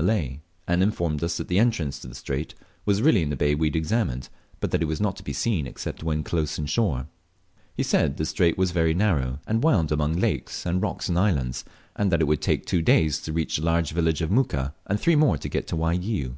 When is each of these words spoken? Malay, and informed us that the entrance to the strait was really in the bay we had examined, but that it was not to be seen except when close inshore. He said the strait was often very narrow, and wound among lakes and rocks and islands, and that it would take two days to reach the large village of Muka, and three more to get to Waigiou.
Malay, 0.00 0.38
and 0.68 0.80
informed 0.80 1.24
us 1.24 1.36
that 1.38 1.48
the 1.48 1.58
entrance 1.58 1.98
to 1.98 2.06
the 2.06 2.14
strait 2.14 2.54
was 2.86 3.02
really 3.02 3.20
in 3.20 3.30
the 3.30 3.34
bay 3.36 3.52
we 3.56 3.66
had 3.66 3.74
examined, 3.74 4.28
but 4.60 4.70
that 4.70 4.80
it 4.80 4.84
was 4.84 5.00
not 5.00 5.16
to 5.16 5.24
be 5.24 5.32
seen 5.32 5.66
except 5.66 6.04
when 6.04 6.22
close 6.22 6.56
inshore. 6.56 7.08
He 7.76 7.82
said 7.82 8.16
the 8.16 8.24
strait 8.24 8.56
was 8.56 8.70
often 8.70 8.74
very 8.74 8.94
narrow, 8.94 9.40
and 9.44 9.60
wound 9.64 9.90
among 9.90 10.12
lakes 10.12 10.64
and 10.64 10.80
rocks 10.80 11.08
and 11.08 11.18
islands, 11.18 11.64
and 11.96 12.12
that 12.12 12.20
it 12.20 12.28
would 12.28 12.40
take 12.42 12.64
two 12.64 12.80
days 12.80 13.18
to 13.22 13.32
reach 13.32 13.56
the 13.56 13.64
large 13.64 13.90
village 13.90 14.22
of 14.22 14.30
Muka, 14.30 14.72
and 14.86 15.00
three 15.00 15.16
more 15.16 15.36
to 15.36 15.48
get 15.48 15.66
to 15.66 15.74
Waigiou. 15.76 16.36